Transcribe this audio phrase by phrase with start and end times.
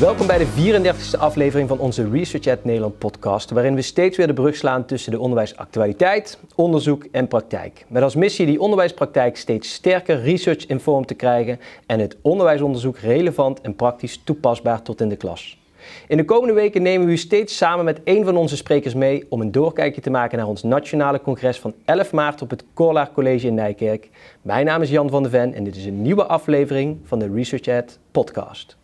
[0.00, 4.26] Welkom bij de 34e aflevering van onze Research at Nederland podcast, waarin we steeds weer
[4.26, 7.84] de brug slaan tussen de onderwijsactualiteit, onderzoek en praktijk.
[7.88, 13.76] Met als missie die onderwijspraktijk steeds sterker research-informed te krijgen en het onderwijsonderzoek relevant en
[13.76, 15.58] praktisch toepasbaar tot in de klas.
[16.08, 19.26] In de komende weken nemen we u steeds samen met een van onze sprekers mee
[19.28, 23.12] om een doorkijkje te maken naar ons nationale congres van 11 maart op het Corlaar
[23.12, 24.08] College in Nijkerk.
[24.42, 27.30] Mijn naam is Jan van de Ven en dit is een nieuwe aflevering van de
[27.34, 28.76] Research Ad podcast.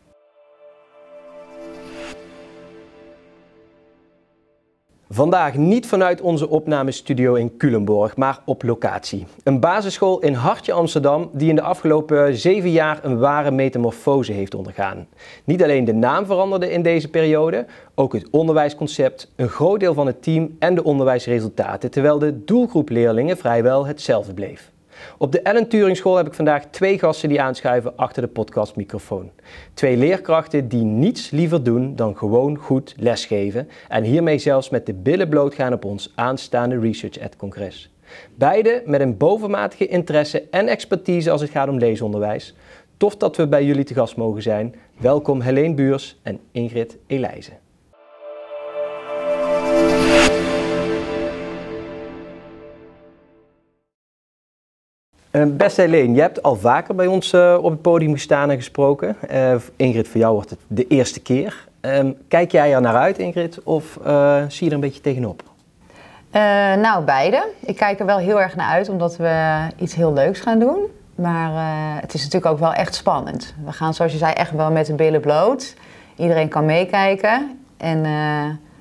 [5.11, 9.27] Vandaag niet vanuit onze opnamestudio in Culemborg, maar op locatie.
[9.43, 14.55] Een basisschool in Hartje Amsterdam die in de afgelopen zeven jaar een ware metamorfose heeft
[14.55, 15.07] ondergaan.
[15.45, 20.07] Niet alleen de naam veranderde in deze periode, ook het onderwijsconcept, een groot deel van
[20.07, 24.73] het team en de onderwijsresultaten, terwijl de doelgroep leerlingen vrijwel hetzelfde bleef.
[25.19, 29.31] Op de Ellen Turing School heb ik vandaag twee gasten die aanschuiven achter de podcastmicrofoon.
[29.75, 34.95] Twee leerkrachten die niets liever doen dan gewoon goed lesgeven en hiermee zelfs met de
[34.95, 37.91] billen bloot gaan op ons aanstaande Research at Congres.
[38.35, 42.55] Beide met een bovenmatige interesse en expertise als het gaat om leesonderwijs.
[42.97, 44.75] Tof dat we bij jullie te gast mogen zijn.
[44.99, 47.64] Welkom Helene Buurs en Ingrid Elijzen.
[55.43, 59.17] Beste Helene, je hebt al vaker bij ons uh, op het podium gestaan en gesproken.
[59.31, 61.69] Uh, Ingrid, voor jou wordt het de eerste keer.
[61.81, 63.99] Ehm, kijk jij er naar uit, Ingrid, of
[64.49, 65.43] zie je er een beetje tegenop?
[66.81, 67.49] nou, beide.
[67.61, 70.79] Ik kijk er wel heel erg naar uit, omdat we iets heel leuks gaan doen.
[71.15, 71.51] Maar
[72.01, 73.55] het is natuurlijk ook wel echt spannend.
[73.65, 75.75] We gaan, zoals je zei, echt wel met de billen bloot.
[76.17, 77.59] Iedereen kan meekijken.
[77.77, 78.07] En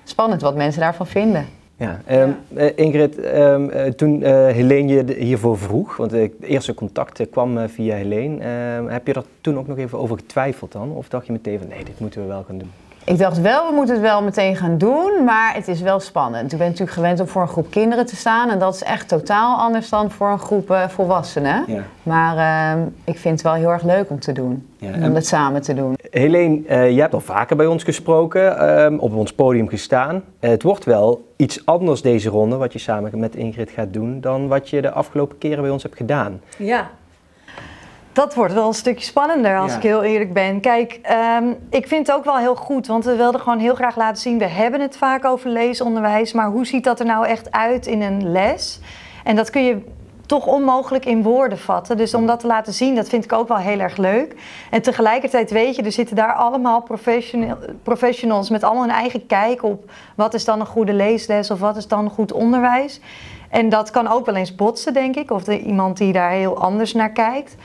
[0.04, 1.48] spannend wat mensen daarvan vinden.
[1.84, 2.36] Ja, um,
[2.76, 8.44] Ingrid, um, toen uh, Helene je hiervoor vroeg, want het eerste contact kwam via Helene,
[8.44, 10.92] ehm, heb je er toen ook nog even over getwijfeld dan?
[10.92, 12.72] Of dacht je meteen van nee, dit moeten we wel gaan doen?
[13.06, 16.52] Ik dacht wel, we moeten het wel meteen gaan doen, maar het is wel spannend.
[16.52, 19.08] Ik ben natuurlijk gewend om voor een groep kinderen te staan en dat is echt
[19.08, 21.64] totaal anders dan voor een groep uh, volwassenen.
[21.68, 21.84] Ja.
[22.04, 22.38] Maar
[22.78, 25.62] uh, ik vind het wel heel erg leuk om te doen, ja, om het samen
[25.62, 25.96] te doen.
[26.10, 30.24] Helene, uh, je hebt al vaker bij ons gesproken, uh, op ons podium gestaan.
[30.40, 34.48] het wordt wel iets anders deze ronde, wat je samen met Ingrid gaat doen, dan
[34.48, 36.42] wat je de afgelopen keren bij ons hebt gedaan.
[36.58, 36.90] Ja,
[38.14, 40.60] dat wordt wel een stukje spannender als ik heel eerlijk ben.
[40.60, 41.00] Kijk,
[41.42, 44.22] um, ik vind het ook wel heel goed, want we wilden gewoon heel graag laten
[44.22, 47.88] zien, we hebben het vaak over leesonderwijs, maar hoe ziet dat er nou echt uit
[47.88, 48.80] in een les?
[49.24, 49.82] En dat kun je
[50.26, 51.98] toch onmogelijk in woorden vatten.
[51.98, 54.36] Dus om dat te laten zien, dat vind ik ook wel heel erg leuk.
[54.70, 56.88] En tegelijkertijd weet je, er zitten daar allemaal
[57.84, 61.78] professionals met allemaal een eigen kijk op wat is dan een goede leesles of wat
[61.78, 63.00] is dan goed onderwijs.
[63.50, 66.58] En dat kan ook wel eens botsen, denk ik, of er iemand die daar heel
[66.58, 67.56] anders naar kijkt.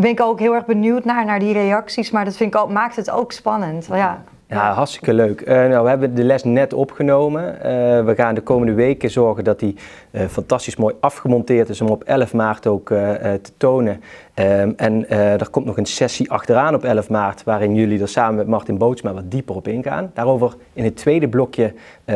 [0.00, 2.10] Ben ik ook heel erg benieuwd naar, naar die reacties.
[2.10, 3.88] Maar dat vind ik ook, maakt het ook spannend.
[3.92, 4.22] ja.
[4.48, 5.40] Ja, hartstikke leuk.
[5.40, 7.54] Uh, nou, we hebben de les net opgenomen.
[7.54, 7.60] Uh,
[8.04, 9.76] we gaan de komende weken zorgen dat die
[10.10, 14.02] uh, fantastisch mooi afgemonteerd is om op 11 maart ook te tonen.
[14.34, 18.34] Um, en er komt nog een sessie achteraan op 11 maart waarin jullie er samen
[18.34, 20.10] met Martin Bootsma wat dieper op ingaan.
[20.14, 21.74] Daarover in het tweede blokje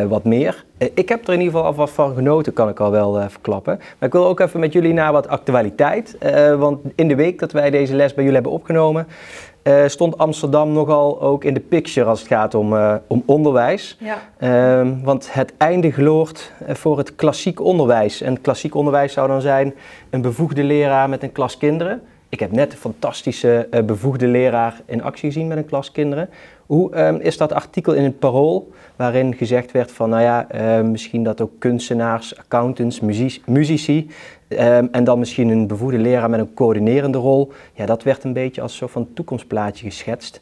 [0.09, 0.65] wat meer.
[0.95, 3.77] Ik heb er in ieder geval al wat van genoten, kan ik al wel verklappen.
[3.77, 6.17] Maar ik wil ook even met jullie naar wat actualiteit.
[6.59, 9.07] want in de week dat wij deze les bij jullie hebben opgenomen,
[9.63, 13.99] uh, stond Amsterdam nogal ook in de picture als het gaat om, uh, om onderwijs.
[14.01, 14.19] Ja.
[14.83, 18.21] Uh, want het einde geloort eh, voor het klassiek onderwijs.
[18.21, 19.75] En klassiek onderwijs zou dan zijn
[20.11, 22.03] een bevoegde leraar met een klas kinderen.
[22.29, 26.29] Ik heb net een fantastische bevoegde leraar in actie gezien met een klas kinderen.
[26.71, 30.47] Hoe ehm, is dat artikel in het Parool waarin gezegd werd van, nou ja,
[30.83, 33.01] misschien dat ook kunstenaars, accountants,
[33.47, 34.11] muzici
[34.51, 37.53] Ehm, en dan misschien een bevoegde leraar met een coördinerende rol.
[37.73, 40.41] Ja, dat werd een beetje als een soort van toekomstplaatje geschetst.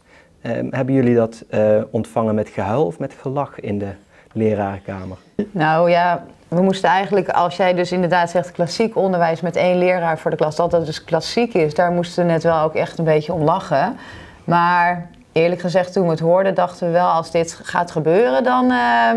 [0.71, 3.89] Hebben jullie dat uh, ontvangen met gehuil of met gelach in de
[4.33, 5.17] lerarenkamer?
[5.51, 10.19] Nou ja, we moesten eigenlijk, als jij dus inderdaad zegt klassiek onderwijs met één leraar
[10.19, 12.99] voor de klas, dat dat dus klassiek is, daar moesten we net wel ook echt
[12.99, 13.97] een beetje om lachen.
[14.45, 18.65] Maar eerlijk gezegd, toen we het hoorden, dachten we wel, als dit gaat gebeuren, dan...
[18.65, 19.11] Uh,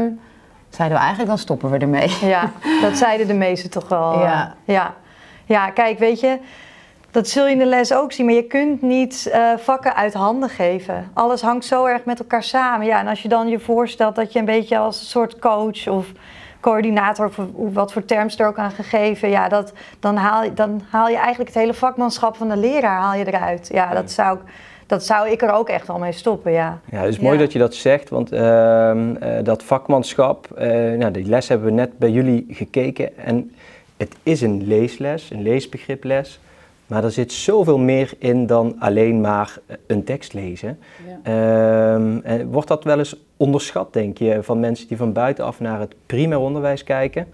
[0.69, 2.18] zeiden we eigenlijk, dan stoppen we ermee.
[2.21, 2.51] Ja,
[2.81, 4.19] dat zeiden de meesten toch wel.
[4.19, 4.56] Ja.
[4.63, 4.94] ja.
[5.45, 6.39] ja, kijk, weet je,
[7.12, 10.13] dat zul je in de les ook zien, maar je kunt niet uh, vakken uit
[10.13, 11.12] handen geven.
[11.13, 12.85] Alles hangt zo erg met elkaar samen.
[12.85, 15.88] Ja, en als je dan je voorstelt dat je een beetje als een soort coach
[15.88, 16.12] of
[16.59, 21.07] coördinator, of wat voor terms er ook aan gegeven, ja, dat, dan, haal, dan haal
[21.07, 23.69] je eigenlijk het hele vakmanschap van de leraar haal je eruit.
[23.71, 24.44] Ja, dat zou ik
[24.92, 26.80] dat zou ik er ook echt wel mee stoppen, ja.
[26.92, 28.94] Ja, het is mooi dat je dat zegt, want uh,
[29.44, 33.52] dat vakmanschap, uh, nou, die les hebben we net bij jullie gekeken en
[33.98, 36.40] het is een leesles, een leesbegriples,
[36.88, 39.58] Maar er zit zoveel meer in dan alleen maar
[39.88, 40.80] een tekst lezen.
[41.24, 45.96] Ehm, wordt dat wel eens onderschat, denk je, van mensen die van buitenaf naar het
[46.06, 47.28] primair onderwijs kijken?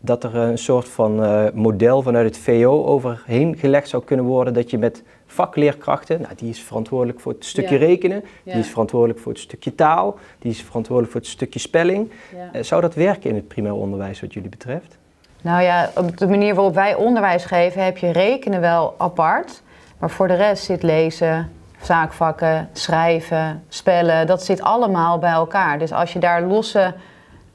[0.00, 4.54] Dat er een soort van uh, model vanuit het VO overheen gelegd zou kunnen worden
[4.54, 9.18] dat je met vakleerkrachten, nou, die is verantwoordelijk voor het stukje rekenen, die is verantwoordelijk
[9.18, 12.10] voor het stukje taal, die is verantwoordelijk voor het stukje spelling.
[12.54, 14.98] Uh, zou dat werken in het primair onderwijs wat jullie betreft?
[15.42, 19.62] Nou ja, op de manier waarop wij onderwijs geven heb je rekenen wel apart,
[19.98, 21.52] maar voor de rest zit lezen,
[21.82, 25.78] zaakvakken, schrijven, spellen, dat zit allemaal bij elkaar.
[25.78, 26.94] Dus als je daar losse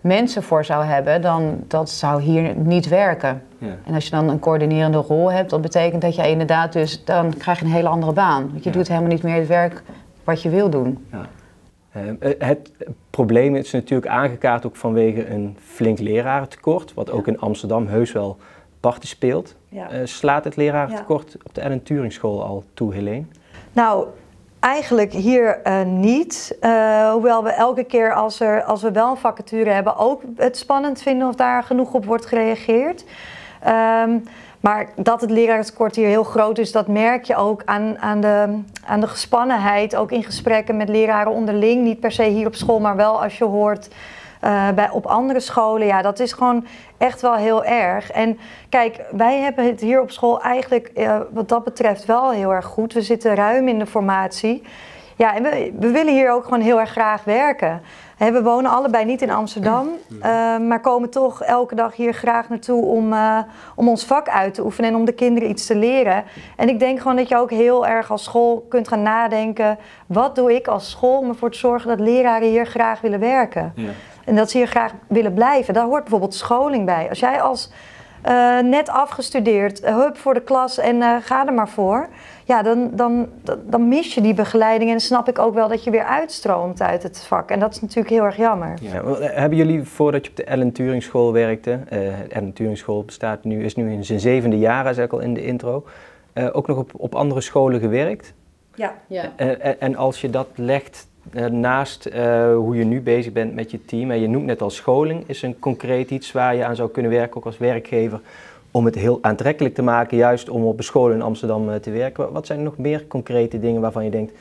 [0.06, 3.42] mensen voor zou hebben, dan dat zou hier niet werken.
[3.57, 3.75] Ja.
[3.86, 7.34] En als je dan een coördinerende rol hebt, dat betekent dat je inderdaad dus, dan
[7.38, 8.50] krijg je een hele andere baan.
[8.52, 9.84] Want je doet helemaal niet meer het werk
[10.24, 11.06] wat je wil doen.
[11.12, 11.25] Ja.
[11.98, 12.72] Uh, het
[13.10, 18.38] probleem is natuurlijk aangekaart ook vanwege een flink lerarentekort, wat ook in Amsterdam heus wel
[18.80, 19.56] parten speelt.
[19.74, 23.25] Uh, slaat het lerarentekort op de Ellen Turing School al toe, Helene?
[23.74, 24.07] Nou,
[24.65, 26.57] eigenlijk hier uh, niet.
[26.62, 30.57] Uh, hoewel we elke keer als, er, als we wel een vacature hebben ook het
[30.57, 33.06] spannend vinden of daar genoeg op wordt gereageerd.
[34.03, 34.23] Um,
[34.59, 38.59] maar dat het lerarentekort hier heel groot is, dat merk je ook aan, aan, de,
[38.85, 39.95] aan de gespannenheid.
[39.95, 41.83] Ook in gesprekken met leraren onderling.
[41.83, 43.89] Niet per se hier op school, maar wel als je hoort
[44.45, 45.88] uh, bij, op andere scholen.
[45.88, 46.65] Ja, dat is gewoon
[46.97, 48.12] echt wel heel erg.
[48.12, 48.39] En
[48.69, 52.65] kijk, wij hebben het hier op school eigenlijk uh, wat dat betreft wel heel erg
[52.65, 52.94] goed.
[52.94, 54.63] We zitten ruim in de formatie.
[55.18, 57.81] Ja, en we, we willen hier ook gewoon heel erg graag werken.
[58.18, 60.21] we wonen allebei niet in Amsterdam, uh,
[60.57, 63.39] maar komen toch elke dag hier graag naartoe om, uh,
[63.75, 66.24] om ons vak uit te oefenen en om de kinderen iets te leren.
[66.56, 70.36] En ik denk gewoon dat je ook heel erg als school kunt gaan nadenken: wat
[70.36, 73.74] doe ik als school om ervoor te zorgen dat leraren hier graag willen werken?
[73.75, 73.89] Ja.
[74.25, 75.74] En dat ze hier graag willen blijven.
[75.74, 77.10] Daar hoort bijvoorbeeld scholing bij.
[77.10, 77.69] Als jij als
[78.25, 82.07] uh, net afgestudeerd, uh, hup voor de klas en uh, ga er maar voor.
[82.44, 83.30] Ja, dan, dan,
[83.63, 87.04] dan mis je die begeleiding en snap ik ook wel dat je weer uitstroomt uit
[87.04, 87.50] het vak.
[87.50, 88.74] En dat is natuurlijk heel erg jammer.
[88.81, 93.04] Ja, hebben jullie, voordat je op de Ellen Turing School werkte, de Ellen Turing School
[93.04, 95.86] bestaat nu, is nu in zijn zevende jaar, zei ik al in de intro,
[96.51, 98.33] ook nog op, op andere scholen gewerkt?
[98.75, 98.94] Ja.
[99.07, 99.31] ja.
[99.80, 101.14] en als je dat legt eh,
[101.51, 104.69] naast uh, hoe je nu bezig bent met je team, en je noemt net al
[104.69, 108.19] scholing, is een concreet iets waar je aan zou kunnen werken, ook als werkgever,
[108.72, 111.92] om het heel aantrekkelijk te maken, juist om op een school in Amsterdam uh, te
[111.92, 112.31] werken.
[112.31, 114.33] Wat zijn nog meer concrete dingen waarvan je denkt,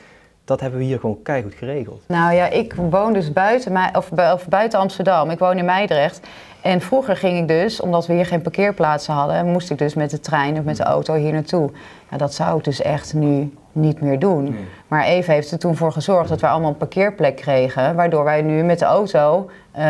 [0.45, 2.03] dat hebben we hier gewoon keihard geregeld?
[2.07, 5.29] Nou ja, ik woon dus buiten, of, of buiten Amsterdam.
[5.29, 6.27] Ik woon in Meidrecht.
[6.61, 10.09] En vroeger ging ik dus, omdat we hier geen parkeerplaatsen hadden, moest ik dus met
[10.09, 11.69] de trein of met de auto hier naartoe.
[12.11, 14.57] Ja, dat zou ik dus echt nu niet meer doen.
[14.87, 18.41] Maar Eve heeft er toen voor gezorgd dat we allemaal een parkeerplek kregen, waardoor wij
[18.41, 19.81] nu met de auto uh,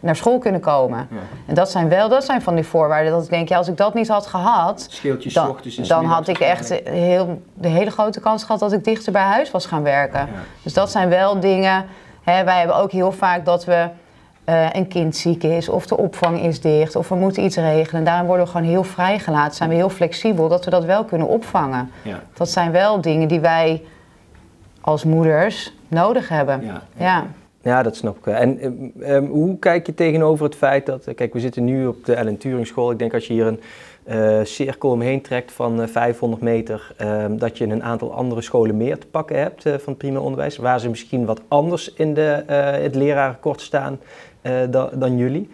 [0.00, 1.08] naar school kunnen komen.
[1.10, 1.16] Ja.
[1.46, 3.76] En dat zijn wel, dat zijn van die voorwaarden dat ik denk, ja, als ik
[3.76, 5.00] dat niet had gehad,
[5.32, 5.56] dan,
[5.86, 9.50] dan had ik echt heel, de hele grote kans gehad dat ik dichter bij huis
[9.50, 10.20] was gaan werken.
[10.20, 10.32] Ja.
[10.62, 11.84] Dus dat zijn wel dingen.
[12.22, 13.88] Hè, wij hebben ook heel vaak dat we
[14.48, 18.04] uh, een kind ziek is of de opvang is dicht of we moeten iets regelen.
[18.04, 21.28] Daarom worden we gewoon heel vrijgelaten, zijn we heel flexibel dat we dat wel kunnen
[21.28, 21.90] opvangen.
[22.02, 22.22] Ja.
[22.34, 23.82] Dat zijn wel dingen die wij
[24.80, 26.64] als moeders nodig hebben.
[26.64, 27.26] Ja, ja.
[27.62, 27.82] ja.
[27.82, 28.26] dat snap ik.
[28.26, 32.14] En um, hoe kijk je tegenover het feit dat, kijk, we zitten nu op de
[32.14, 32.90] Ellen Turing School.
[32.90, 33.60] Ik denk als je hier een
[34.08, 38.76] uh, cirkel omheen trekt van uh, 500 meter, um, dat je een aantal andere scholen
[38.76, 42.14] meer te pakken hebt uh, van het primair onderwijs, waar ze misschien wat anders in
[42.14, 42.42] de,
[42.82, 43.98] het lerarenkort staan
[44.70, 45.48] dan, dan, jullie.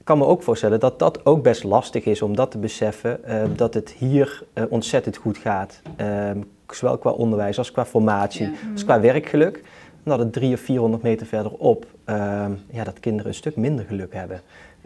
[0.00, 3.20] Ik kan me ook voorstellen dat dat ook best lastig is om dat te beseffen,
[3.28, 5.82] uh, dat het hier uh, ontzettend goed gaat.
[5.96, 8.52] Ehm, zowel qua onderwijs als qua formatie, ja.
[8.72, 9.56] als qua werkgeluk.
[10.04, 13.84] En dat het drie of 400 meter verderop, ehm, ja, dat kinderen een stuk minder
[13.84, 14.40] geluk hebben.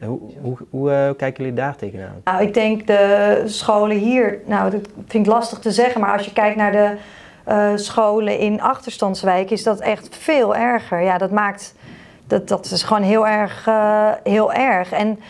[0.04, 2.20] Hoe, hoe, hoe kijken jullie daar tegenaan?
[2.25, 6.25] Nou, ik denk de scholen hier, nou dat vind ik lastig te zeggen, maar als
[6.25, 6.96] je kijkt naar de
[7.75, 11.02] scholen in achterstandswijken is dat echt veel erger.
[11.02, 11.75] Ja, dat maakt
[12.26, 14.93] dat, dat is gewoon heel erg, uh, heel erg.
[14.93, 15.21] En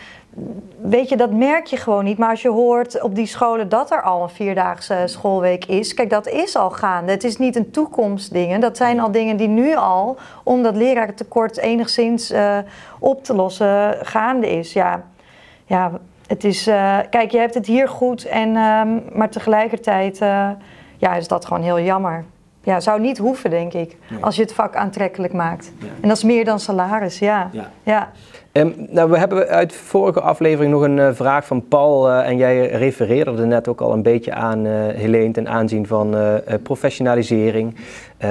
[0.81, 2.17] weet je, dat merk je gewoon niet.
[2.17, 5.93] Maar als je hoort op die scholen dat er al een vierdaagse schoolweek is.
[5.93, 7.11] Kijk, dat is al gaande.
[7.11, 8.61] Het is niet een toekomstding.
[8.61, 12.57] Dat zijn al dingen die nu al, om dat lerarentekort enigszins uh,
[12.99, 14.73] op te lossen, gaande is.
[14.73, 15.03] Ja,
[15.65, 15.91] ja
[16.27, 16.67] het is...
[16.67, 18.25] Uh, kijk, je hebt het hier goed.
[18.25, 20.17] En, um, maar tegelijkertijd
[20.97, 22.25] ja, is dat gewoon heel jammer
[22.65, 23.97] ja, zou niet hoeven, denk ik.
[24.21, 25.71] Als je het vak aantrekkelijk maakt.
[26.01, 27.49] En dat is meer dan salaris, ja.
[27.51, 27.71] ja.
[27.83, 28.11] ja.
[28.57, 32.09] Um, nou, we hebben uit vorige aflevering nog een uh, vraag van Paul.
[32.09, 35.87] Uh, en jij refereerde er net ook al een beetje aan, uh, Helene, ten aanzien
[35.87, 36.15] van
[36.63, 37.75] professionalisering.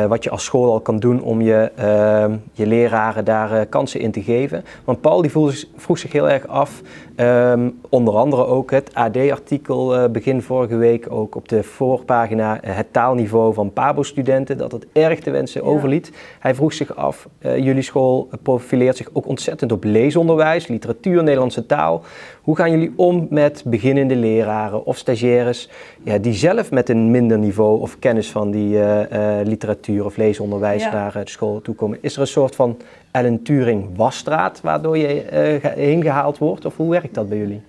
[0.09, 4.11] wat je als school al kan doen om je, ehm, je leraren daar kansen in
[4.11, 4.64] te geven.
[4.85, 5.31] Want Paul die
[5.76, 6.81] vroeg zich heel erg af,
[7.16, 13.54] ehm, onder andere ook het AD-artikel begin vorige week ook op de voorpagina het taalniveau
[13.54, 16.12] van PABO-studenten, dat het erg te wensen overliet.
[16.38, 22.02] Hij vroeg zich af, jullie school profileert zich ook ontzettend op leesonderwijs, literatuur, Nederlandse taal.
[22.42, 25.68] Hoe gaan jullie om met beginnende leraren of stagiaires
[26.02, 29.06] ja, die zelf met een minder niveau of kennis van die uh, uh,
[29.44, 31.99] literatuur of leesonderwijs naar de school toe komen?
[32.00, 32.76] Is er een soort van
[33.11, 37.62] Ellen Turing wasstraat waardoor je heen gehaald wordt of hoe werkt dat bij jullie?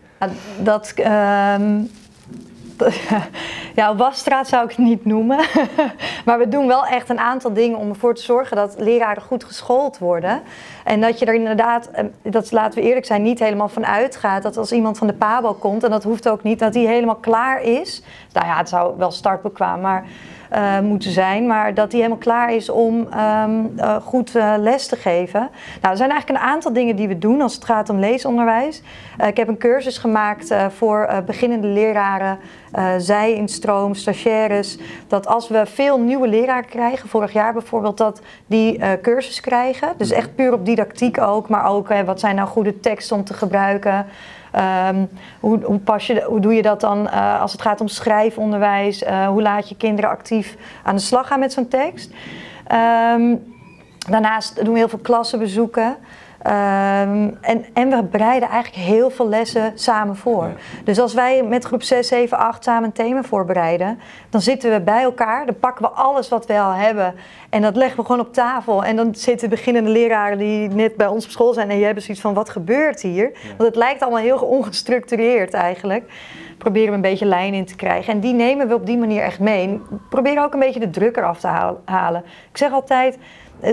[0.63, 1.81] Dat, ehm,
[3.79, 5.37] ja, wasstraat zou ik het niet noemen.
[6.25, 9.43] maar we doen wel echt een aantal dingen om ervoor te zorgen dat leraren goed
[9.43, 10.41] geschoold worden.
[10.85, 14.43] En dat je er inderdaad, eh, dat laten we eerlijk zijn, niet helemaal van uitgaat
[14.43, 17.15] dat als iemand van de PABO komt, en dat hoeft ook niet, dat die helemaal
[17.15, 18.03] klaar is.
[18.33, 20.05] Nou ja, het zou wel startbekwaam, maar
[20.53, 24.87] uh, moeten zijn, maar dat die helemaal klaar is om um, uh, goed uh, les
[24.87, 25.39] te geven.
[25.81, 28.81] Nou, er zijn eigenlijk een aantal dingen die we doen als het gaat om leesonderwijs.
[29.27, 32.39] ik heb een cursus gemaakt voor beginnende leraren,
[32.97, 34.77] zij in stroom, stagiaires.
[35.07, 39.93] Dat als we veel nieuwe leraren krijgen, vorig jaar bijvoorbeeld, dat die cursus krijgen.
[39.97, 43.33] Dus echt puur op didactiek ook, maar ook wat zijn nou goede teksten om te
[43.33, 44.05] gebruiken.
[44.89, 47.87] Um, hoe, hoe, pas je, hoe doe je dat dan uh, als het gaat om
[47.87, 49.03] schrijfonderwijs?
[49.03, 52.11] Uh, hoe laat je kinderen actief aan de slag gaan met zo'n tekst?
[53.13, 53.53] Um,
[54.09, 55.95] daarnaast doen we heel veel klassenbezoeken.
[56.47, 60.51] Um, en, en we bereiden eigenlijk heel veel lessen samen voor.
[60.83, 63.99] Dus als wij met groep 6, 7, 8 samen een thema voorbereiden,
[64.29, 67.13] dan zitten we bij elkaar, dan pakken we alles wat we al hebben
[67.49, 68.83] en dat leggen we gewoon op tafel.
[68.83, 72.03] En dan zitten beginnende leraren die net bij ons op school zijn en die hebben
[72.03, 73.31] zoiets van: wat gebeurt hier?
[73.47, 76.11] Want het lijkt allemaal heel ongestructureerd eigenlijk.
[76.57, 78.13] Proberen we een beetje lijn in te krijgen.
[78.13, 79.81] En die nemen we op die manier echt mee.
[80.09, 82.23] Proberen ook een beetje de druk eraf te halen.
[82.51, 83.17] Ik zeg altijd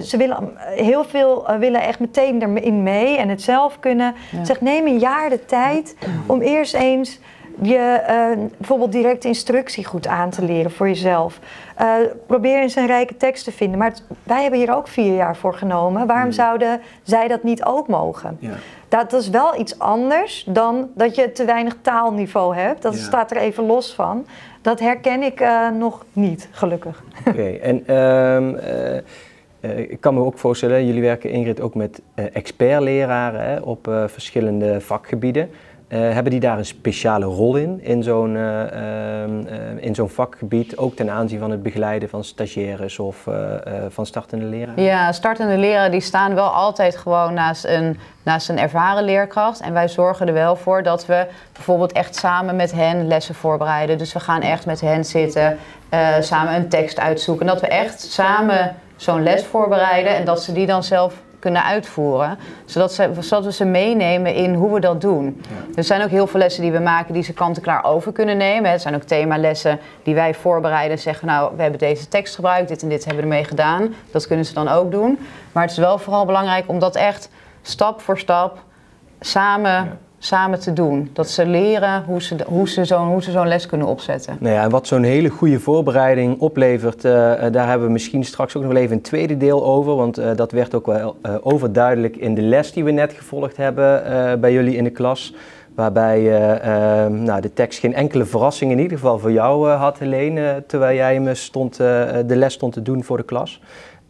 [0.02, 4.14] ze willen heel veel uh, willen echt meteen erin mee en het zelf kunnen.
[4.30, 4.44] Ja.
[4.44, 5.96] Zeg, neem een jaar de tijd
[6.26, 7.20] om eerst eens
[7.60, 11.38] je uh, bijvoorbeeld directe instructie goed aan te leren voor jezelf.
[11.80, 11.94] Uh,
[12.26, 13.78] probeer eens een rijke tekst te vinden.
[13.78, 16.06] Maar het, wij hebben hier ook vier jaar voor genomen.
[16.06, 16.32] Waarom mm.
[16.32, 18.36] zouden zij dat niet ook mogen?
[18.40, 18.52] Ja.
[18.88, 22.82] Dat is wel iets anders dan dat je te weinig taalniveau hebt.
[22.82, 23.00] Dat ja.
[23.00, 24.26] staat er even los van.
[24.62, 27.02] Dat herken ik uh, nog niet, gelukkig.
[27.26, 28.58] Oké, en um,
[29.62, 34.80] ik kan me ook voorstellen, jullie werken Ingrid ook met uh, expertleraren op uh, verschillende
[34.80, 35.50] vakgebieden.
[35.88, 41.10] hebben die daar een speciale rol in, in zo'n, ehm, in zo'n vakgebied, ook ten
[41.10, 43.28] aanzien van het begeleiden van stagiaires of
[43.88, 44.82] van startende leraren?
[44.82, 49.60] Ja, startende leraren die staan wel altijd gewoon naast een, naast een ervaren leerkracht.
[49.60, 53.98] En wij zorgen er wel voor dat we bijvoorbeeld echt samen met hen lessen voorbereiden.
[53.98, 55.58] Dus we gaan echt met hen zitten,
[56.20, 57.46] samen een tekst uitzoeken.
[57.46, 61.64] En dat we echt samen zo'n les voorbereiden en dat ze die dan zelf kunnen
[61.64, 62.38] uitvoeren.
[62.64, 65.42] Zodat, ze, zodat we ze meenemen in hoe we dat doen.
[65.74, 68.70] Er zijn ook heel veel lessen die we maken die ze kant-en-klaar over kunnen nemen.
[68.70, 71.26] Er zijn ook themalessen die wij voorbereiden en zeggen...
[71.26, 73.94] nou, we hebben deze tekst gebruikt, dit en dit hebben we ermee gedaan.
[74.10, 75.18] Dat kunnen ze dan ook doen.
[75.52, 77.28] Maar het is wel vooral belangrijk om dat echt
[77.62, 78.58] stap voor stap
[79.20, 81.10] samen samen te doen.
[81.12, 84.36] Dat ze leren hoe ze, hoe ze zo'n zo les kunnen opzetten.
[84.40, 87.12] Nou ja, en wat zo'n hele goede voorbereiding oplevert, uh,
[87.50, 89.94] daar hebben we misschien straks ook nog wel even een tweede deel over.
[89.94, 94.02] Want uh, dat werd ook wel overduidelijk in de les die we net gevolgd hebben
[94.40, 95.34] bij jullie in de klas.
[95.74, 96.20] Waarbij
[97.08, 101.20] nou, de tekst geen enkele verrassing in ieder geval voor jou had, Helene, terwijl jij
[101.20, 103.60] me stond, de les stond te doen voor de klas.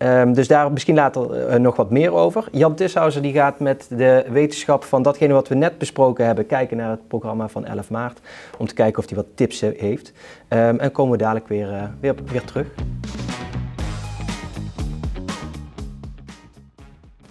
[0.02, 2.48] Um, dus daar misschien later uh, nog wat meer over.
[2.52, 6.76] Jan Tishauser die gaat met de wetenschap van datgene wat we net besproken hebben kijken
[6.76, 8.20] naar het programma van 11 maart.
[8.58, 10.12] Om te kijken of hij wat tips heeft.
[10.48, 12.66] Um, en komen we dadelijk weer, weer, weer terug.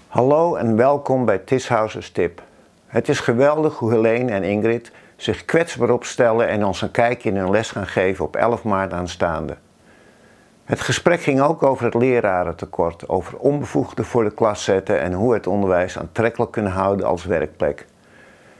[0.07, 2.41] Hallo en welkom bij Tishausers Tip.
[2.87, 7.37] Het is geweldig hoe Helene en Ingrid zich kwetsbaar opstellen en ons een kijkje in
[7.37, 9.55] hun les gaan geven op 11 maart aanstaande.
[10.71, 15.33] Het gesprek ging ook over het lerarentekort, over onbevoegden voor de klas zetten en hoe
[15.33, 17.85] het onderwijs aantrekkelijk kunnen houden als werkplek.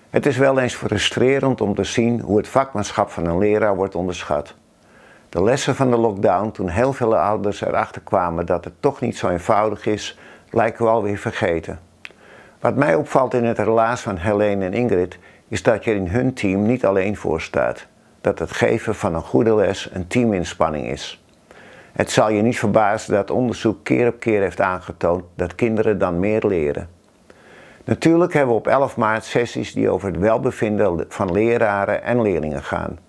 [0.10, 3.96] Het is wel eens frustrerend om te zien hoe het vakmanschap van een leraar wordt
[3.96, 4.54] onderschat.
[5.30, 9.18] De lessen van de lockdown, toen heel veel ouders erachter kwamen dat het toch niet
[9.18, 11.80] zo eenvoudig is, lijken we alweer vergeten.
[12.60, 16.34] Wat mij opvalt in het relaas van Helene en Ingrid, is dat je in hun
[16.34, 17.86] team niet alleen voor staat.
[18.22, 21.21] Dat het geven van een goede les een teaminspanning is.
[21.94, 26.20] Het zal je niet verbazen dat onderzoek keer op keer heeft aangetoond dat kinderen dan
[26.20, 26.90] meer leren.
[27.86, 32.64] Natuurlijk hebben we op 11 maart sessies die over het welbevinden van leraren en leerlingen
[32.64, 33.00] gaan.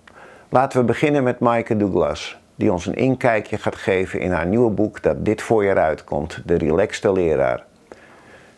[0.49, 4.71] Laten we beginnen met Maaike Douglas, die ons een inkijkje gaat geven in haar nieuwe
[4.71, 7.63] boek dat dit voorjaar uitkomt, De Relaxte Leraar.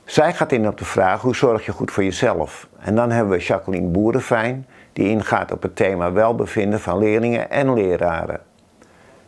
[0.05, 2.67] Zij gaat in op de vraag hoe zorg je goed voor jezelf.
[2.79, 7.73] En dan hebben we Jacqueline Boerenfijn, die ingaat op het thema welbevinden van leerlingen en
[7.73, 8.39] leraren.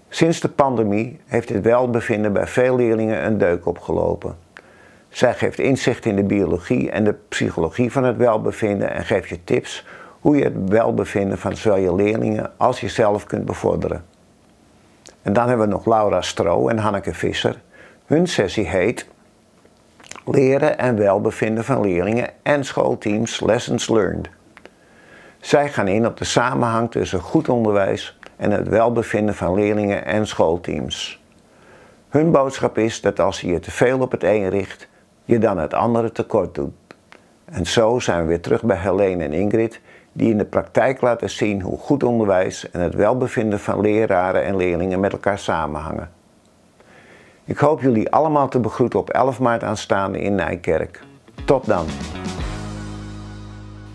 [0.09, 4.35] Sinds de pandemie heeft het welbevinden bij veel leerlingen een deuk opgelopen.
[5.09, 9.43] Zij geeft inzicht in de biologie en de psychologie van het welbevinden en geeft je
[9.43, 9.85] tips
[10.19, 14.05] hoe je het welbevinden van zowel je leerlingen als jezelf kunt bevorderen.
[15.21, 17.61] En dan hebben we nog Laura Stro en Hanneke Visser.
[18.05, 19.07] Hun sessie heet
[20.25, 24.29] Leren en welbevinden van leerlingen en schoolteams Lessons Learned.
[25.39, 30.27] Zij gaan in op de samenhang tussen goed onderwijs en het welbevinden van leerlingen en
[30.27, 31.21] schoolteams.
[32.09, 34.87] Hun boodschap is dat als je je te veel op het een richt,
[35.25, 36.73] je dan het andere tekort doet.
[37.45, 41.29] En zo zijn we weer terug bij Helene en Ingrid, die in de praktijk laten
[41.29, 46.09] zien hoe goed onderwijs en het welbevinden van leraren en leerlingen met elkaar samenhangen.
[47.43, 50.99] Ik hoop jullie allemaal te begroeten op 11 maart aanstaande in Nijkerk.
[51.45, 51.85] Tot dan!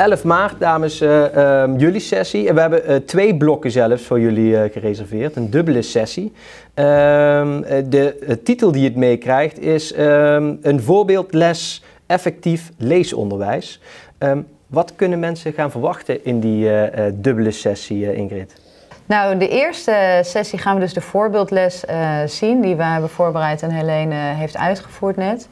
[0.03, 2.49] 11 maart, dames, uh, jullie sessie.
[2.49, 5.37] En we hebben uh, twee blokken zelfs voor jullie uh, gereserveerd.
[5.37, 6.33] Een dubbele sessie.
[6.75, 13.81] Ehm, de titel die het meekrijgt is um, een voorbeeldles effectief leesonderwijs.
[14.67, 16.71] Wat kunnen mensen gaan verwachten in die
[17.15, 18.61] dubbele sessie, Ingrid?
[19.07, 21.85] Nou, de eerste sessie gaan we dus de voorbeeldles
[22.27, 25.49] zien die we hebben voorbereid en Helene heeft uitgevoerd net.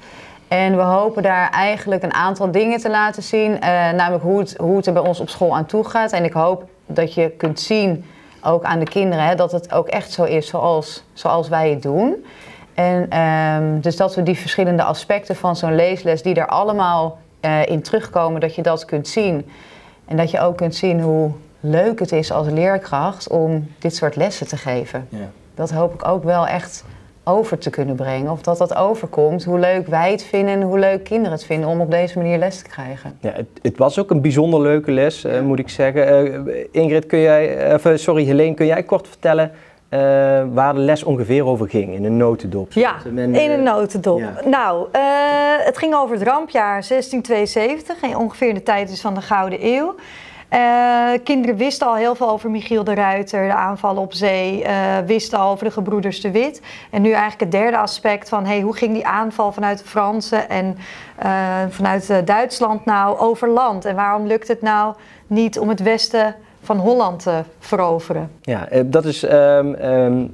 [0.51, 4.55] En we hopen daar eigenlijk een aantal dingen te laten zien, uh, namelijk hoe het,
[4.57, 6.13] hoe het er bij ons op school aan toe gaat.
[6.13, 8.05] En ik hoop dat je kunt zien,
[8.43, 11.83] ook aan de kinderen, hè, dat het ook echt zo is zoals, zoals wij het
[11.83, 12.25] doen.
[12.75, 17.67] En um, dus dat we die verschillende aspecten van zo'n leesles, die er allemaal uh,
[17.67, 19.51] in terugkomen, dat je dat kunt zien.
[20.07, 21.31] En dat je ook kunt zien hoe
[21.61, 25.07] leuk het is als leerkracht om dit soort lessen te geven.
[25.09, 25.31] Ja.
[25.55, 26.85] Dat hoop ik ook wel echt
[27.25, 28.31] over te kunnen brengen.
[28.31, 31.69] Of dat dat overkomt, hoe leuk wij het vinden en hoe leuk kinderen het vinden
[31.69, 33.19] om op deze manier les te krijgen.
[33.21, 36.49] Ja, het, het was ook een bijzonder leuke les, uh, moet ik zeggen.
[36.49, 39.53] Uh, Ingrid, kun jij, uh, sorry Helene, kun jij kort vertellen
[40.53, 42.73] waar de les ongeveer over ging in een notendop?
[42.73, 44.19] Ja, Men, in een notendop.
[44.19, 44.35] Ja.
[44.45, 44.87] Nou,
[45.65, 49.95] het ging over het rampjaar 1672, ongeveer de tijd is van de Gouden Eeuw.
[50.53, 54.99] Uh, kinderen wisten al heel veel over Michiel de Ruiter, de aanvallen op zee, uh,
[55.07, 56.63] wisten al over de gebroeders de Wit.
[56.91, 60.49] En nu eigenlijk het derde aspect van hey, hoe ging die aanval vanuit de Fransen
[60.49, 60.77] en
[61.23, 63.85] uh, vanuit Duitsland nou over land?
[63.85, 64.95] En waarom lukt het nou
[65.27, 68.31] niet om het westen van Holland te veroveren?
[68.43, 70.31] Ja, dat is um, um,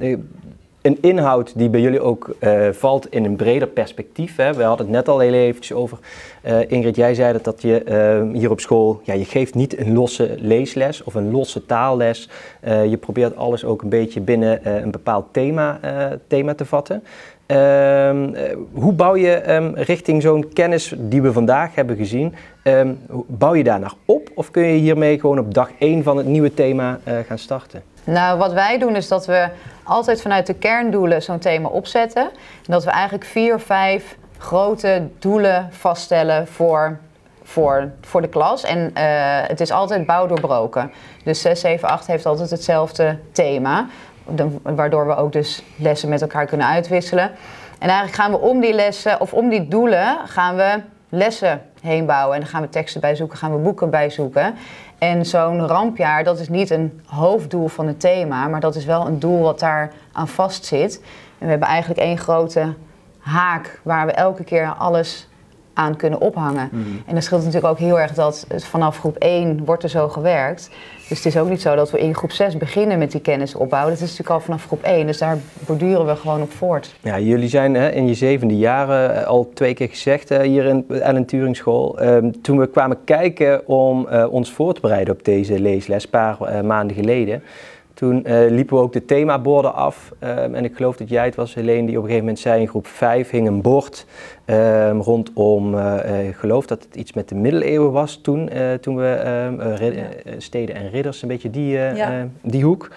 [0.87, 4.37] een inhoud die bij jullie ook uh, valt in een breder perspectief.
[4.37, 4.55] Hè.
[4.55, 5.99] We hadden het net al heel eventjes over.
[6.43, 9.79] Uh, Ingrid, jij zei dat, dat je uh, hier op school, ja, je geeft niet
[9.79, 12.29] een losse leesles of een losse taalles.
[12.63, 15.81] je probeert alles ook een beetje binnen een bepaald thema,
[16.27, 17.03] thema te vatten.
[17.47, 18.35] Ehm,
[18.73, 23.65] hoe bouw je um, richting zo'n kennis die we vandaag hebben gezien, um, bouw je
[23.65, 26.99] daar naar op of kun je hiermee gewoon op dag 1 van het nieuwe thema
[27.27, 27.83] gaan starten?
[28.05, 29.49] Nou, wat wij doen is dat we
[29.87, 32.23] altijd vanuit de kerndoelen zo'n thema opzetten.
[32.23, 36.99] En dat we eigenlijk vier, vijf grote doelen vaststellen voor,
[37.43, 38.65] voor, voor de klas.
[38.65, 38.93] En uh,
[39.49, 40.93] het is altijd bouwdoorbroken.
[41.25, 43.87] Dus 6, 7, 8 heeft altijd hetzelfde thema.
[44.63, 47.31] waardoor we ook dus lessen met elkaar kunnen uitwisselen.
[47.79, 52.07] En eigenlijk gaan we om die lessen, of om die doelen, gaan we lessen heen
[52.07, 52.35] bouwen.
[52.35, 54.55] En dan gaan we teksten bij zoeken, gaan we boeken bij zoeken.
[54.99, 59.07] En zo'n rampjaar, dat is niet een hoofddoel van het thema, maar dat is wel
[59.07, 61.01] een doel wat daar aan vastzit.
[61.39, 62.75] En we hebben eigenlijk één grote
[63.19, 65.29] haak waar we elke keer alles
[65.75, 66.69] aan kunnen ophangen.
[66.73, 66.89] Mhm.
[67.07, 70.71] En dan scheelt natuurlijk ook heel erg dat vanaf groep 1 wordt er zo gewerkt.
[71.09, 73.55] Dus het is ook niet zo dat we in groep 6 beginnen met die kennis
[73.55, 73.93] opbouwen.
[73.93, 76.95] Dat is natuurlijk al vanaf groep 1, dus daar borduren we gewoon op voort.
[77.03, 80.65] Ja, jullie zijn hè, in je zevende jaren eh, al twee keer gezegd hè, hier
[80.65, 82.03] in Ellen Turing School.
[82.03, 86.11] Um, toen we kwamen kijken om uh, ons voor te bereiden op deze leesles, een
[86.11, 87.43] paar maanden geleden
[87.97, 90.13] toen uh, liepen we ook de themaborden af.
[90.21, 92.61] Um, en ik geloof dat jij het was, Helene, die op een gegeven moment zei
[92.61, 94.07] in groep 5 hing een bord
[94.47, 98.97] um, rondom, uh, ik geloof dat het iets met de middeleeuwen was toen, uh, toen
[98.97, 99.23] we
[100.27, 102.29] um, steden en ridders, een beetje die, ja.
[102.43, 102.91] die hoek.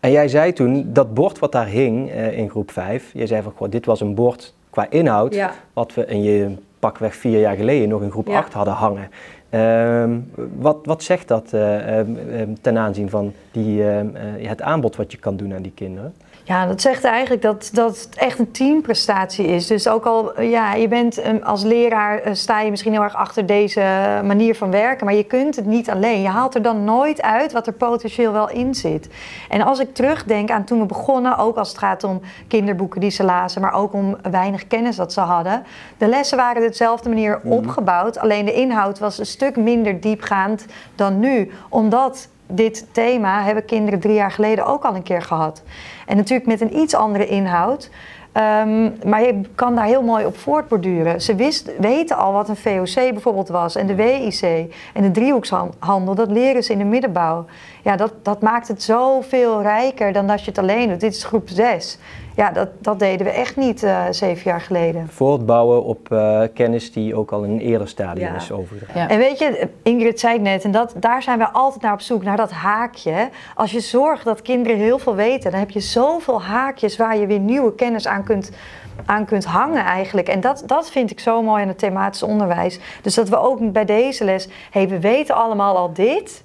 [0.00, 3.52] En jij zei toen, dat bord wat daar hing in groep 5, jij zei van,
[3.56, 5.52] goh, dit was een bord qua inhoud, ja.
[5.72, 8.36] wat we in je pakweg vier jaar geleden nog in groep ja.
[8.36, 9.08] 8 hadden hangen.
[9.54, 14.00] Um, wat, wat zegt dat uh, um, ten aanzien van die, uh,
[14.36, 16.14] het aanbod wat je kan doen aan die kinderen?
[16.44, 19.66] Ja, dat zegt eigenlijk dat, dat het echt een teamprestatie is.
[19.66, 23.14] Dus ook al, ja, je bent eh, als leraar eh, sta je misschien heel erg
[23.14, 23.80] achter deze
[24.24, 26.22] manier van werken, maar je kunt het niet alleen.
[26.22, 29.08] Je haalt er dan nooit uit wat er potentieel wel in zit.
[29.48, 33.10] En als ik terugdenk aan toen we begonnen, ook als het gaat om kinderboeken die
[33.10, 35.62] ze lazen, maar ook om weinig kennis dat ze hadden.
[35.98, 37.52] De lessen waren dezelfde manier mhm.
[37.52, 43.64] opgebouwd, alleen de inhoud was een stuk minder diepgaand dan nu, omdat dit thema hebben
[43.64, 45.62] kinderen drie jaar geleden ook al een keer gehad.
[46.06, 47.90] En natuurlijk met een iets andere inhoud.
[48.32, 51.20] Ehm, maar je kan daar heel mooi op voortborduren.
[51.20, 54.42] Ze wist, weten al wat een VOC bijvoorbeeld was en de WIC
[54.94, 56.14] en de driehoekshandel.
[56.14, 57.44] Dat leren ze in de middenbouw.
[57.82, 61.00] Ja, dat, dat maakt het zoveel rijker dan als je het alleen doet.
[61.00, 61.98] Dit is groep 6.
[62.36, 65.08] Ja, dat, dat deden we echt niet uh, zeven jaar geleden.
[65.08, 69.00] Voortbouwen op uh, kennis die ook al in een eerder stadium is overgedragen.
[69.00, 69.08] Ja.
[69.08, 72.00] En weet je, Ingrid zei het net, en dat, daar zijn we altijd naar op
[72.00, 73.28] zoek, naar dat haakje.
[73.54, 77.26] Als je zorgt dat kinderen heel veel weten, dan heb je zoveel haakjes waar je
[77.26, 78.50] weer nieuwe kennis aan kunt
[79.04, 80.28] aan kunt hangen eigenlijk.
[80.28, 82.80] En dat, dat vind ik zo mooi aan het thematisch onderwijs.
[83.02, 86.44] Dus dat we ook bij deze les, hey, we weten allemaal al dit.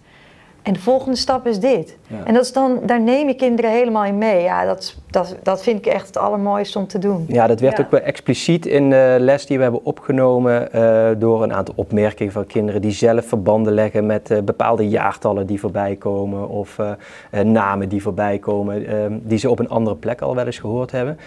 [0.67, 1.97] En de volgende stap is dit.
[2.23, 4.41] En dat is dan, daar neem je kinderen helemaal in mee.
[4.41, 7.25] Ja, dat, dat, dat vind ik echt het allermooiste om te doen.
[7.27, 11.43] Ja, dat werd ook wel expliciet in de les die we hebben opgenomen uh, door
[11.43, 15.95] een aantal opmerkingen van kinderen die zelf verbanden leggen met uh, bepaalde jaartallen die voorbij
[15.95, 18.85] komen of uh, namen die voorbij komen,
[19.23, 21.17] die ze op een andere plek al wel eens gehoord hebben.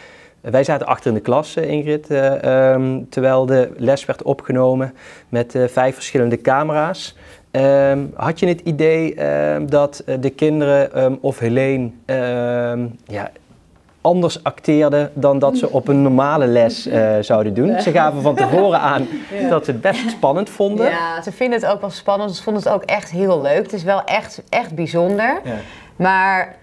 [0.40, 2.10] Wij zaten achter in de klas, Ingrid,
[2.44, 4.94] um, terwijl de les werd opgenomen
[5.28, 7.16] met vijf verschillende camera's.
[7.52, 11.90] Um, had je het idee um, dat uh, de kinderen um, of Helene
[13.06, 13.30] ja,
[14.00, 17.80] anders acteerden dan dat ze op een normale les uh, zouden doen?
[17.80, 19.08] Ze gaven van tevoren aan
[19.40, 19.48] ja.
[19.48, 20.86] dat ze het best spannend vonden.
[20.86, 22.36] Ja, ze vinden het ook wel spannend.
[22.36, 23.62] Ze vonden het ook echt heel leuk.
[23.62, 25.40] Het is wel echt, echt bijzonder.
[25.44, 25.54] Ja.
[25.96, 26.56] Maar...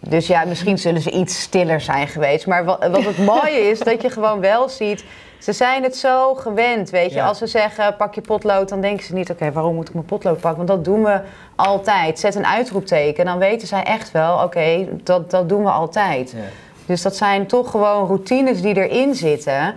[0.00, 2.46] dus ja, misschien zullen ze iets stiller zijn geweest.
[2.46, 5.04] Maar wat, wat het mooie is, dat je gewoon wel ziet
[5.42, 7.22] ze zijn het zo gewend, weet je.
[7.22, 9.30] Als ze zeggen pak je potlood, dan denken ze niet...
[9.30, 10.66] oké, waarom moet ik mijn potlood pakken?
[10.66, 11.20] Want dat doen we
[11.54, 12.18] altijd.
[12.18, 14.42] Zet een uitroepteken, dan weten zij echt wel...
[14.42, 16.30] oké, dat, dat doen we altijd.
[16.30, 16.38] Ja.
[16.86, 19.74] Dus dat zijn toch gewoon routines die erin zitten...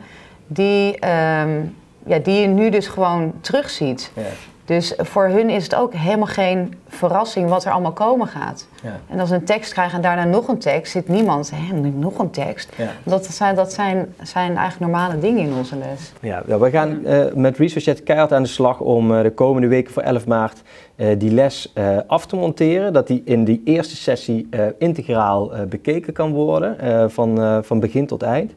[0.47, 1.75] die, um,
[2.05, 4.11] ja, die je nu dus gewoon terugziet.
[4.13, 4.21] Ja.
[4.65, 8.67] Dus voor hun is het ook helemaal geen verrassing wat er allemaal komen gaat.
[8.83, 8.99] Ja.
[9.09, 12.19] En als ze een tekst krijgen en daarna nog een tekst, zit niemand, hé, nog
[12.19, 12.73] een tekst.
[12.77, 12.91] Ja.
[13.03, 16.11] Dat, zijn, dat zijn, zijn eigenlijk normale dingen in onze les.
[16.21, 19.93] Ja, we gaan uh, met ResearchJet keihard aan de slag om uh, de komende weken
[19.93, 20.61] voor 11 maart
[20.95, 21.73] uh, die les
[22.07, 22.93] af te monteren.
[22.93, 28.53] Dat die in die eerste sessie integraal bekeken kan worden, van, van begin tot eind.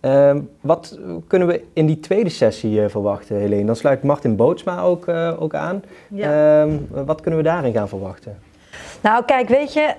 [0.00, 3.64] Uh, wat kunnen we in die tweede sessie uh, verwachten, Helene?
[3.64, 5.82] Dan sluit Martin Bootsma ook, uh, ook aan.
[6.08, 6.64] Ja.
[6.66, 8.38] Uh, wat kunnen we daarin gaan verwachten?
[9.00, 9.94] Nou, kijk, weet je,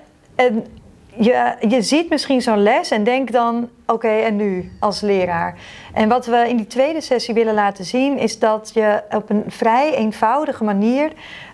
[1.16, 5.58] je, je ziet misschien zo'n les en denk dan, oké, en nu als leraar?
[5.94, 9.44] En wat we in die tweede sessie willen laten zien, is dat je op een
[9.46, 11.12] vrij eenvoudige manier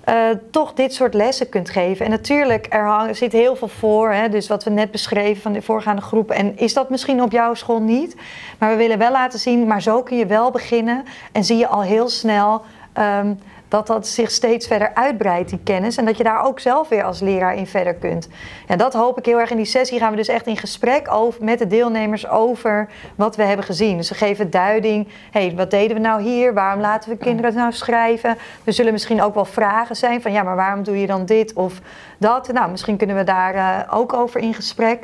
[0.08, 0.14] uh,
[0.50, 2.04] toch dit soort lessen kunt geven.
[2.04, 5.62] En natuurlijk, er zit heel veel voor, hè, dus wat we net beschreven van de
[5.62, 6.30] voorgaande groep.
[6.30, 8.16] En is dat misschien op jouw school niet?
[8.58, 11.66] Maar we willen wel laten zien, maar zo kun je wel beginnen en zie je
[11.66, 12.62] al heel snel.
[12.98, 15.96] Um, dat dat zich steeds verder uitbreidt, die kennis.
[15.96, 18.28] En dat je daar ook zelf weer als leraar in verder kunt.
[18.68, 19.50] Ja, dat hoop ik heel erg.
[19.50, 23.36] In die sessie gaan we dus echt in gesprek over, met de deelnemers over wat
[23.36, 23.96] we hebben gezien.
[23.96, 25.08] Dus ze geven duiding.
[25.30, 26.54] hey, wat deden we nou hier?
[26.54, 28.36] Waarom laten we kinderen het nou schrijven?
[28.64, 31.52] Er zullen misschien ook wel vragen zijn van ja, maar waarom doe je dan dit
[31.52, 31.80] of
[32.18, 32.52] dat?
[32.52, 35.02] Nou, misschien kunnen we daar uh, ook over in gesprek.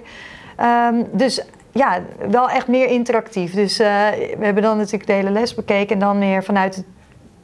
[0.60, 2.00] Um, dus ja,
[2.30, 3.54] wel echt meer interactief.
[3.54, 3.86] Dus uh,
[4.38, 6.84] we hebben dan natuurlijk de hele les bekeken en dan meer vanuit het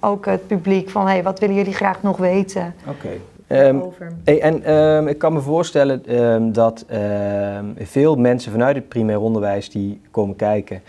[0.00, 2.74] ook het publiek van hey, wat willen jullie graag nog weten?
[2.86, 2.90] Oké.
[2.90, 3.20] Okay.
[3.68, 3.82] Um,
[4.24, 6.84] hey, en um, ik kan me voorstellen um, dat
[7.76, 10.82] veel mensen vanuit het primair onderwijs die komen kijken,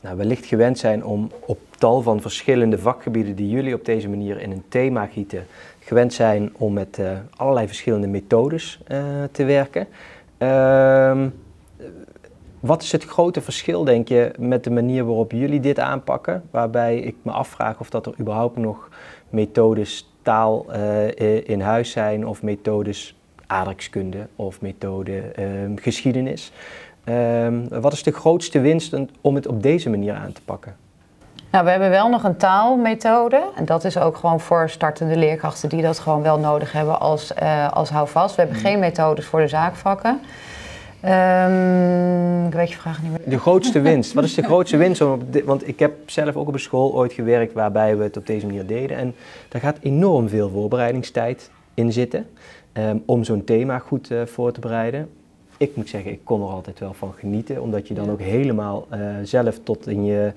[0.00, 4.40] nou, wellicht gewend zijn om op tal van verschillende vakgebieden die jullie op deze manier
[4.40, 5.46] in een thema gieten,
[5.78, 8.98] gewend zijn om met uh, allerlei verschillende methodes uh,
[9.30, 9.86] te werken.
[12.66, 16.42] Wat is het grote verschil, denk je, met de manier waarop jullie dit aanpakken?
[16.50, 18.88] Waarbij ik me afvraag of dat er überhaupt nog
[19.30, 26.52] methodes taal uh, in huis zijn of methodes aardrijkskunde of methode uh, geschiedenis.
[27.08, 30.76] Um, wat is de grootste winst om het op deze manier aan te pakken?
[31.50, 33.42] Nou, we hebben wel nog een taalmethode.
[33.56, 37.32] En dat is ook gewoon voor startende leerkrachten die dat gewoon wel nodig hebben als,
[37.42, 38.34] uh, als houvast.
[38.34, 38.66] We hebben mm.
[38.66, 40.20] geen methodes voor de zaakvakken.
[41.04, 43.20] Um, ik weet je vraag niet meer.
[43.24, 44.12] De grootste winst.
[44.12, 45.02] Wat is de grootste winst?
[45.44, 48.46] want ik heb zelf ook op een school ooit gewerkt waarbij we het op deze
[48.46, 48.96] manier deden.
[48.96, 49.14] En
[49.48, 52.26] daar gaat enorm veel voorbereidingstijd in zitten
[52.72, 55.08] um, om zo'n thema goed uh, voor te bereiden.
[55.56, 58.86] ik moet zeggen, ik kon er altijd wel van genieten, omdat je dan ook helemaal
[58.92, 60.32] uh, zelf tot in je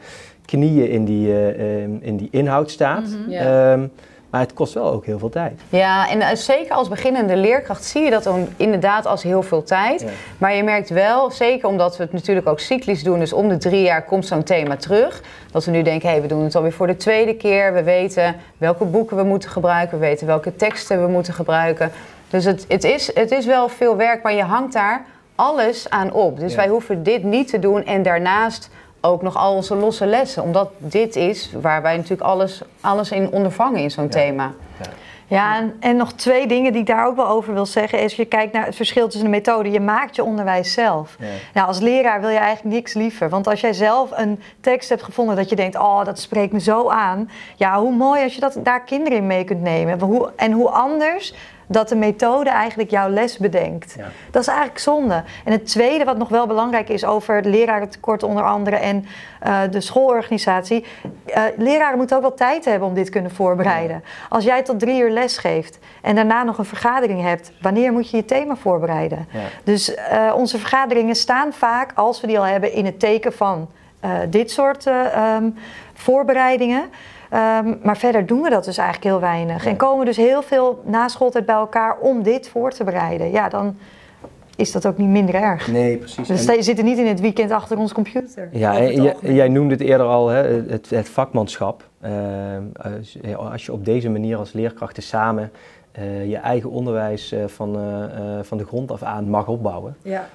[0.45, 3.07] knieën in die, uh, in die inhoud staat.
[3.07, 3.31] Mm -hmm.
[3.31, 3.73] ja.
[3.73, 3.91] um,
[4.29, 5.61] maar het kost wel ook heel veel tijd.
[5.69, 10.01] Ja, en zeker als beginnende leerkracht zie je dat dan inderdaad als heel veel tijd.
[10.01, 10.07] Ja.
[10.37, 13.57] Maar je merkt wel, zeker omdat we het natuurlijk ook cyclisch doen, dus om de
[13.57, 15.21] drie jaar komt zo'n thema terug.
[15.51, 17.73] Dat we nu denken, hé, hey, we doen het alweer voor de tweede keer.
[17.73, 21.91] We weten welke boeken we moeten gebruiken, we weten welke teksten we moeten gebruiken.
[22.29, 26.11] Dus het, het, is, het is wel veel werk, maar je hangt daar alles aan
[26.11, 26.39] op.
[26.39, 26.57] Dus ja.
[26.57, 28.69] wij hoeven dit niet te doen en daarnaast
[29.01, 30.43] ook nog al onze losse lessen.
[30.43, 34.09] Omdat dit is waar wij natuurlijk alles, alles in ondervangen in zo'n ja.
[34.09, 34.53] thema.
[34.81, 34.89] Ja.
[35.29, 37.97] Ja, en, en, nog twee dingen die ik daar ook wel over wil zeggen.
[37.97, 39.71] Is als je kijkt naar het verschil tussen de methode.
[39.71, 41.15] Je maakt je onderwijs zelf.
[41.19, 41.25] Ja.
[41.53, 43.29] Nou, als leraar wil je eigenlijk niks liever.
[43.29, 45.75] Want als jij zelf een tekst hebt gevonden dat je denkt...
[45.75, 47.29] oh, dat spreekt me zo aan.
[47.55, 49.99] Ja, hoe mooi als je dat, daar kinderen in mee kunt nemen.
[49.99, 51.33] Hoe, en hoe anders
[51.71, 53.93] dat de methode eigenlijk jouw les bedenkt.
[53.97, 54.05] Ja.
[54.31, 55.23] Dat is eigenlijk zonde.
[55.45, 59.05] En het tweede wat nog wel belangrijk is over het lerarentekort onder andere en
[59.47, 60.85] uh, de schoolorganisatie.
[61.27, 64.03] Uh, leraren moeten ook wel tijd hebben om dit te kunnen voorbereiden.
[64.29, 68.09] Als jij tot drie uur les geeft en daarna nog een vergadering hebt, wanneer moet
[68.09, 69.27] je je thema voorbereiden?
[69.31, 69.39] Ja.
[69.63, 73.69] Dus uh, onze vergaderingen staan vaak, als we die al hebben, in het teken van
[74.29, 75.55] dit soort um,
[75.93, 76.83] voorbereidingen.
[77.33, 79.65] Um, maar verder doen we dat dus eigenlijk heel weinig.
[79.65, 83.31] En komen dus heel veel na schooltijd bij elkaar om dit voor te bereiden.
[83.31, 83.77] Ja, dan
[84.55, 85.67] is dat ook niet minder erg.
[85.67, 86.27] Nee, precies.
[86.27, 86.55] Dus en...
[86.55, 88.49] je zit er niet in het weekend achter ons computer.
[88.51, 91.87] Ja, en jij noemde het eerder al, hè, het, het vakmanschap.
[92.05, 95.51] Uh, als je op deze manier als leerkrachten samen
[95.99, 97.77] uh, je eigen onderwijs uh, van,
[98.41, 99.95] van de grond af aan mag opbouwen.
[100.01, 100.29] Ja.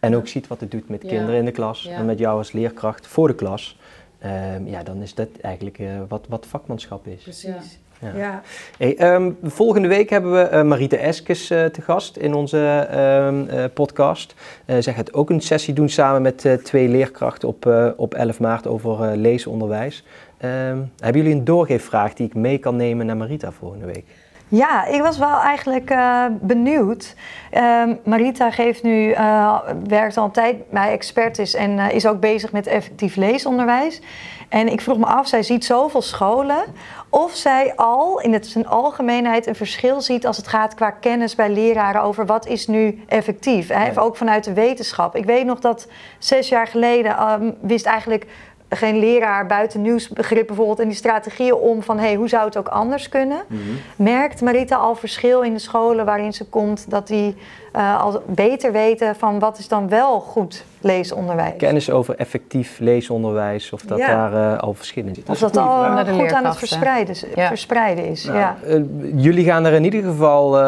[0.00, 1.96] En ook ziet wat het doet met kinderen in de klas ja.
[1.96, 3.78] en met jou als leerkracht voor de klas.
[4.24, 7.22] Um, ja, dan is dat eigenlijk uh, wat, wat vakmanschap is.
[7.22, 7.78] Precies.
[8.00, 8.12] Ja.
[8.16, 8.42] ja.
[8.78, 12.88] Hey, um, volgende week hebben we uh, Marita Eskes uh, te gast in onze
[13.28, 14.34] um, podcast.
[14.66, 19.16] zij gaat ook een sessie doen samen met twee leerkrachten op, op 11 maart over
[19.16, 20.04] leesonderwijs.
[20.38, 24.04] hebben jullie een doorgeefvraag die ik mee kan nemen naar Marita volgende week?
[24.52, 27.14] Ja, ik was wel eigenlijk uh, benieuwd.
[27.52, 29.58] Uh, Marita geeft nu, uh,
[29.88, 34.00] werkt al een tijd bij Expertis en uh, is ook bezig met effectief leesonderwijs.
[34.48, 36.64] En ik vroeg me af, zij ziet zoveel scholen,
[37.08, 41.34] of zij al in het zijn algemeenheid een verschil ziet als het gaat qua kennis
[41.34, 43.68] bij leraren over wat is nu effectief.
[43.68, 44.00] Hè?
[44.00, 45.16] Ook vanuit de wetenschap.
[45.16, 45.86] Ik weet nog dat
[46.18, 48.26] zes jaar geleden um, wist eigenlijk
[48.70, 52.68] geen leraar buiten nieuwsbegrip bijvoorbeeld en die strategieën om van hey, hoe zou het ook
[52.68, 53.42] anders kunnen.
[53.46, 54.04] Mm -hmm.
[54.04, 57.36] Merkt Marita al verschil in de scholen waarin ze komt dat die
[57.76, 61.56] uh, al beter weten van wat is dan wel goed leesonderwijs?
[61.56, 64.06] Kennis over effectief leesonderwijs, of dat ja.
[64.06, 65.32] daar uh, al verschillen zitten.
[65.34, 66.36] Of dat, dat al goed leerkrachten.
[66.36, 67.48] aan het verspreiden, ja.
[67.48, 68.24] verspreiden is.
[68.24, 68.56] Nou, ja.
[68.66, 68.84] Uh,
[69.16, 70.58] jullie gaan er in ieder geval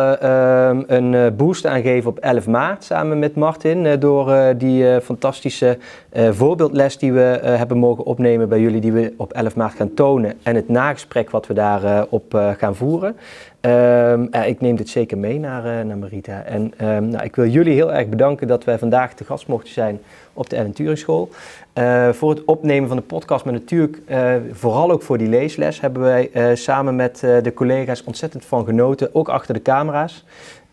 [0.87, 4.01] een boost aan geven op 11 maart samen met Martin.
[4.01, 5.79] door die fantastische
[6.31, 10.39] voorbeeldles die we hebben mogen opnemen bij jullie, die we op 11 maart gaan tonen.
[10.43, 13.17] En het nagesprek wat we daarop gaan voeren.
[13.67, 16.43] Um, uh, ik neem dit zeker mee naar, uh, naar Marita.
[16.43, 19.73] En um, nou, ik wil jullie heel erg bedanken dat wij vandaag te gast mochten
[19.73, 20.01] zijn
[20.33, 20.75] op de Ellen.
[21.75, 23.99] Uh, voor het opnemen van de podcast, maar natuurlijk
[24.53, 29.29] vooral ook voor die leesles, hebben wij samen met de collega's ontzettend van genoten, ook
[29.29, 30.25] achter de camera's.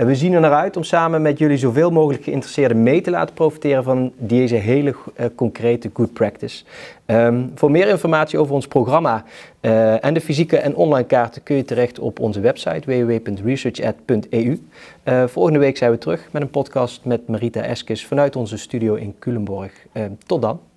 [0.06, 3.36] We zien er naar uit om samen met jullie zoveel mogelijk geïnteresseerden mee te laten
[3.36, 4.96] profiteren van deze hele
[5.36, 6.64] concrete good practice.
[7.06, 9.24] Um, voor meer informatie over ons programma
[9.62, 14.60] uh, en de fysieke en online kaarten kun je terecht op onze website www.researchat.eu.
[15.04, 18.94] Uh, volgende week zijn we terug met een podcast met Marita Eskes vanuit onze studio
[18.94, 19.72] in Culemborg.
[19.94, 20.69] Uh, tot dan.